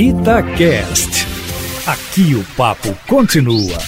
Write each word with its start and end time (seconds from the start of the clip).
Itacast. 0.00 1.26
Aqui 1.84 2.32
o 2.36 2.44
papo 2.56 2.86
continua. 3.08 3.78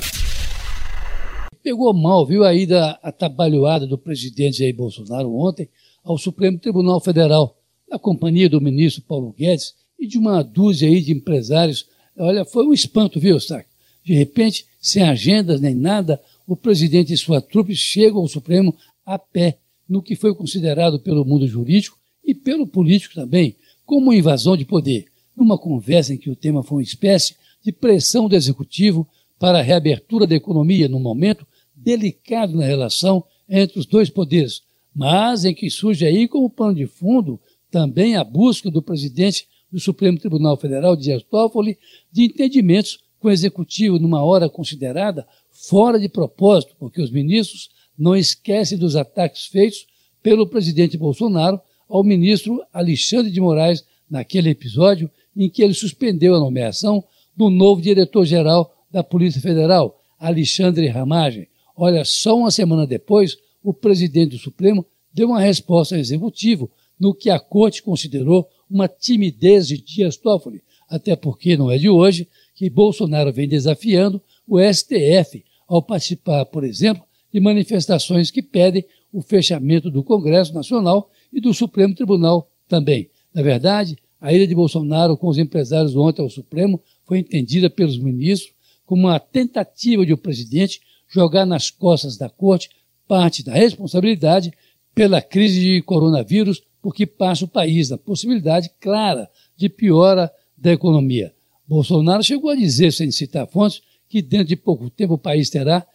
Pegou 1.62 1.94
mal, 1.94 2.26
viu 2.26 2.42
a 2.42 2.52
ida 2.52 2.98
atabalhoada 3.00 3.86
do 3.86 3.96
presidente 3.96 4.58
Jair 4.58 4.74
Bolsonaro 4.74 5.32
ontem 5.32 5.68
ao 6.02 6.18
Supremo 6.18 6.58
Tribunal 6.58 7.00
Federal, 7.00 7.56
na 7.88 7.96
companhia 7.96 8.48
do 8.48 8.60
ministro 8.60 9.04
Paulo 9.06 9.32
Guedes 9.38 9.76
e 9.96 10.04
de 10.04 10.18
uma 10.18 10.42
dúzia 10.42 10.88
aí 10.88 11.00
de 11.00 11.12
empresários. 11.12 11.86
Olha, 12.18 12.44
foi 12.44 12.66
um 12.66 12.72
espanto, 12.72 13.20
viu, 13.20 13.36
Stark? 13.36 13.68
De 14.02 14.12
repente, 14.12 14.66
sem 14.80 15.04
agendas 15.04 15.60
nem 15.60 15.76
nada, 15.76 16.20
o 16.44 16.56
presidente 16.56 17.12
e 17.12 17.16
sua 17.16 17.40
trupe 17.40 17.76
chegam 17.76 18.18
ao 18.18 18.26
Supremo 18.26 18.74
a 19.06 19.16
pé, 19.16 19.58
no 19.88 20.02
que 20.02 20.16
foi 20.16 20.34
considerado 20.34 20.98
pelo 20.98 21.24
mundo 21.24 21.46
jurídico 21.46 21.96
e 22.24 22.34
pelo 22.34 22.66
político 22.66 23.14
também 23.14 23.54
como 23.86 24.12
invasão 24.12 24.56
de 24.56 24.64
poder, 24.64 25.09
numa 25.40 25.58
conversa 25.58 26.14
em 26.14 26.18
que 26.18 26.30
o 26.30 26.36
tema 26.36 26.62
foi 26.62 26.78
uma 26.78 26.82
espécie 26.82 27.34
de 27.64 27.72
pressão 27.72 28.28
do 28.28 28.36
executivo 28.36 29.08
para 29.38 29.58
a 29.58 29.62
reabertura 29.62 30.26
da 30.26 30.34
economia 30.34 30.88
num 30.88 31.00
momento 31.00 31.46
delicado 31.74 32.54
na 32.56 32.64
relação 32.64 33.24
entre 33.48 33.78
os 33.78 33.86
dois 33.86 34.10
poderes, 34.10 34.62
mas 34.94 35.44
em 35.44 35.54
que 35.54 35.70
surge 35.70 36.04
aí 36.04 36.28
como 36.28 36.50
pano 36.50 36.74
de 36.74 36.86
fundo 36.86 37.40
também 37.70 38.16
a 38.16 38.24
busca 38.24 38.70
do 38.70 38.82
presidente 38.82 39.48
do 39.72 39.80
Supremo 39.80 40.18
Tribunal 40.18 40.56
Federal, 40.56 40.96
Dias 40.96 41.22
Toffoli, 41.22 41.78
de 42.12 42.24
entendimentos 42.24 42.98
com 43.18 43.28
o 43.28 43.30
executivo 43.30 43.98
numa 43.98 44.22
hora 44.22 44.48
considerada 44.48 45.26
fora 45.50 45.98
de 45.98 46.08
propósito, 46.08 46.74
porque 46.78 47.00
os 47.00 47.10
ministros 47.10 47.70
não 47.96 48.16
esquecem 48.16 48.76
dos 48.76 48.96
ataques 48.96 49.46
feitos 49.46 49.86
pelo 50.22 50.46
presidente 50.46 50.96
Bolsonaro 50.96 51.60
ao 51.88 52.04
ministro 52.04 52.62
Alexandre 52.72 53.30
de 53.30 53.40
Moraes 53.40 53.84
naquele 54.10 54.50
episódio 54.50 55.10
em 55.36 55.48
que 55.48 55.62
ele 55.62 55.74
suspendeu 55.74 56.34
a 56.34 56.40
nomeação 56.40 57.04
do 57.36 57.48
novo 57.48 57.80
diretor-geral 57.80 58.74
da 58.90 59.02
Polícia 59.02 59.40
Federal, 59.40 60.00
Alexandre 60.18 60.86
Ramagem. 60.88 61.48
Olha, 61.76 62.04
só 62.04 62.36
uma 62.36 62.50
semana 62.50 62.86
depois, 62.86 63.36
o 63.62 63.72
presidente 63.72 64.32
do 64.32 64.38
Supremo 64.38 64.84
deu 65.12 65.28
uma 65.28 65.40
resposta 65.40 65.94
ao 65.94 66.00
executivo 66.00 66.70
no 66.98 67.14
que 67.14 67.30
a 67.30 67.38
corte 67.38 67.82
considerou 67.82 68.48
uma 68.68 68.86
timidez 68.86 69.66
de 69.68 69.78
Dias 69.78 70.16
Toffoli, 70.16 70.62
até 70.88 71.16
porque 71.16 71.56
não 71.56 71.70
é 71.70 71.78
de 71.78 71.88
hoje 71.88 72.28
que 72.54 72.68
Bolsonaro 72.68 73.32
vem 73.32 73.48
desafiando 73.48 74.20
o 74.46 74.58
STF 74.60 75.44
ao 75.66 75.82
participar, 75.82 76.44
por 76.46 76.64
exemplo, 76.64 77.02
de 77.32 77.40
manifestações 77.40 78.30
que 78.30 78.42
pedem 78.42 78.84
o 79.12 79.22
fechamento 79.22 79.90
do 79.90 80.04
Congresso 80.04 80.52
Nacional 80.52 81.10
e 81.32 81.40
do 81.40 81.54
Supremo 81.54 81.94
Tribunal 81.94 82.50
também. 82.68 83.08
Na 83.32 83.42
verdade, 83.42 83.96
a 84.20 84.32
ida 84.32 84.46
de 84.46 84.54
Bolsonaro 84.54 85.16
com 85.16 85.28
os 85.28 85.38
empresários 85.38 85.96
ontem 85.96 86.22
ao 86.22 86.28
Supremo 86.28 86.80
foi 87.04 87.18
entendida 87.18 87.70
pelos 87.70 87.98
ministros 87.98 88.52
como 88.84 89.06
uma 89.06 89.18
tentativa 89.18 90.04
de 90.04 90.12
o 90.12 90.18
presidente 90.18 90.80
jogar 91.08 91.46
nas 91.46 91.70
costas 91.70 92.16
da 92.16 92.28
corte 92.28 92.70
parte 93.08 93.42
da 93.42 93.52
responsabilidade 93.52 94.52
pela 94.94 95.20
crise 95.20 95.60
de 95.60 95.82
coronavírus, 95.82 96.62
porque 96.80 97.06
passa 97.06 97.44
o 97.44 97.48
país 97.48 97.90
na 97.90 97.98
possibilidade 97.98 98.70
clara 98.80 99.28
de 99.56 99.68
piora 99.68 100.30
da 100.56 100.72
economia. 100.72 101.34
Bolsonaro 101.66 102.22
chegou 102.22 102.50
a 102.50 102.54
dizer, 102.54 102.92
sem 102.92 103.10
citar 103.10 103.46
fontes, 103.48 103.82
que 104.08 104.20
dentro 104.20 104.48
de 104.48 104.56
pouco 104.56 104.90
tempo 104.90 105.14
o 105.14 105.18
país 105.18 105.50
terá 105.50 105.86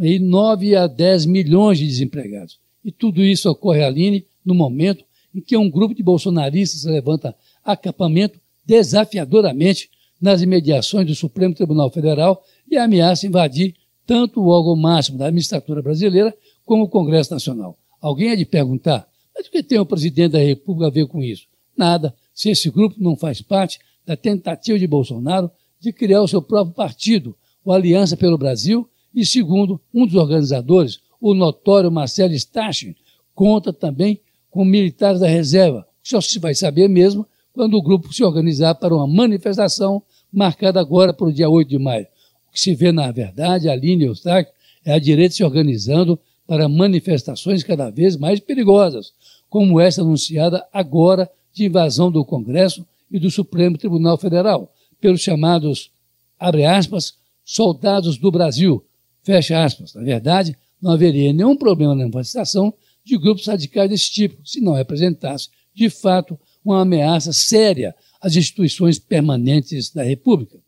aí 0.00 0.18
9 0.18 0.76
a 0.76 0.86
10 0.86 1.26
milhões 1.26 1.78
de 1.78 1.86
desempregados. 1.86 2.60
E 2.84 2.90
tudo 2.90 3.22
isso 3.22 3.50
ocorre, 3.50 3.84
Aline, 3.84 4.24
no 4.44 4.54
momento 4.54 5.04
em 5.34 5.40
que 5.40 5.56
um 5.56 5.70
grupo 5.70 5.94
de 5.94 6.02
bolsonaristas 6.02 6.84
levanta 6.84 7.34
acampamento 7.64 8.40
desafiadoramente 8.64 9.90
nas 10.20 10.42
imediações 10.42 11.06
do 11.06 11.14
Supremo 11.14 11.54
Tribunal 11.54 11.90
Federal 11.90 12.42
e 12.70 12.76
ameaça 12.76 13.26
invadir 13.26 13.74
tanto 14.06 14.40
o 14.40 14.48
órgão 14.48 14.76
máximo 14.76 15.18
da 15.18 15.26
administratura 15.26 15.82
brasileira 15.82 16.34
como 16.64 16.84
o 16.84 16.88
Congresso 16.88 17.32
Nacional. 17.32 17.78
Alguém 18.00 18.30
é 18.30 18.36
de 18.36 18.44
perguntar, 18.44 19.06
mas 19.34 19.46
o 19.46 19.50
que 19.50 19.62
tem 19.62 19.78
o 19.78 19.86
presidente 19.86 20.32
da 20.32 20.38
República 20.38 20.88
a 20.88 20.90
ver 20.90 21.06
com 21.06 21.22
isso? 21.22 21.46
Nada, 21.76 22.14
se 22.34 22.50
esse 22.50 22.70
grupo 22.70 22.96
não 22.98 23.16
faz 23.16 23.40
parte 23.40 23.78
da 24.04 24.16
tentativa 24.16 24.78
de 24.78 24.86
Bolsonaro 24.86 25.50
de 25.78 25.92
criar 25.92 26.22
o 26.22 26.28
seu 26.28 26.42
próprio 26.42 26.74
partido, 26.74 27.36
o 27.64 27.72
Aliança 27.72 28.16
pelo 28.16 28.36
Brasil, 28.36 28.88
e 29.14 29.24
segundo 29.24 29.80
um 29.92 30.06
dos 30.06 30.14
organizadores, 30.14 31.00
o 31.20 31.34
notório 31.34 31.90
Marcelo 31.90 32.34
Stachin, 32.34 32.94
conta 33.34 33.72
também 33.72 34.20
com 34.50 34.64
militares 34.64 35.20
da 35.20 35.26
reserva. 35.26 35.86
Só 36.02 36.20
se 36.20 36.38
vai 36.38 36.54
saber 36.54 36.88
mesmo 36.88 37.26
quando 37.52 37.74
o 37.74 37.82
grupo 37.82 38.12
se 38.12 38.22
organizar 38.22 38.74
para 38.74 38.94
uma 38.94 39.06
manifestação 39.06 40.02
marcada 40.32 40.80
agora 40.80 41.12
para 41.12 41.26
o 41.26 41.32
dia 41.32 41.48
8 41.48 41.68
de 41.68 41.78
maio. 41.78 42.06
O 42.48 42.52
que 42.52 42.60
se 42.60 42.74
vê, 42.74 42.92
na 42.92 43.10
verdade, 43.10 43.68
a 43.68 43.76
linha 43.76 44.06
Eustáquio, 44.06 44.52
é 44.84 44.92
a 44.92 44.98
direita 44.98 45.34
se 45.34 45.44
organizando 45.44 46.18
para 46.46 46.68
manifestações 46.68 47.62
cada 47.62 47.90
vez 47.90 48.16
mais 48.16 48.40
perigosas, 48.40 49.12
como 49.48 49.80
essa 49.80 50.00
anunciada 50.00 50.66
agora 50.72 51.30
de 51.52 51.66
invasão 51.66 52.10
do 52.10 52.24
Congresso 52.24 52.86
e 53.10 53.18
do 53.18 53.30
Supremo 53.30 53.76
Tribunal 53.76 54.16
Federal, 54.16 54.72
pelos 55.00 55.20
chamados, 55.20 55.90
abre 56.38 56.64
aspas, 56.64 57.14
soldados 57.44 58.16
do 58.16 58.30
Brasil, 58.30 58.84
fecha 59.22 59.62
aspas. 59.62 59.94
Na 59.94 60.02
verdade, 60.02 60.56
não 60.80 60.92
haveria 60.92 61.32
nenhum 61.32 61.56
problema 61.56 61.94
na 61.94 62.02
manifestação 62.02 62.72
de 63.04 63.18
grupos 63.18 63.46
radicais 63.46 63.90
desse 63.90 64.10
tipo, 64.10 64.40
se 64.46 64.60
não 64.60 64.74
representasse, 64.74 65.48
de 65.74 65.88
fato, 65.90 66.38
uma 66.64 66.82
ameaça 66.82 67.32
séria 67.32 67.94
às 68.20 68.36
instituições 68.36 68.98
permanentes 68.98 69.90
da 69.90 70.02
República. 70.02 70.58